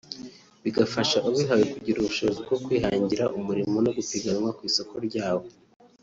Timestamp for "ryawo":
5.07-5.45